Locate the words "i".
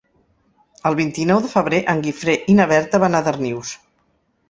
2.55-2.59